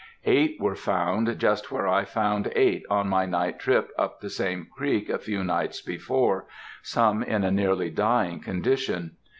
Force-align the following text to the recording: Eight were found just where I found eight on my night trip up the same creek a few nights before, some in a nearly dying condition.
Eight 0.25 0.57
were 0.59 0.73
found 0.73 1.37
just 1.37 1.71
where 1.71 1.87
I 1.87 2.05
found 2.05 2.51
eight 2.55 2.81
on 2.89 3.07
my 3.07 3.27
night 3.27 3.59
trip 3.59 3.91
up 3.99 4.19
the 4.19 4.31
same 4.31 4.65
creek 4.75 5.09
a 5.09 5.19
few 5.19 5.43
nights 5.43 5.79
before, 5.79 6.47
some 6.81 7.21
in 7.21 7.43
a 7.43 7.51
nearly 7.51 7.91
dying 7.91 8.39
condition. 8.39 9.17